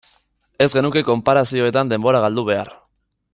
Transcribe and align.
Ez 0.65 0.67
genuke 0.77 1.03
konparazioetan 1.09 1.93
denbora 1.95 2.23
galdu 2.25 2.47
behar. 2.53 2.73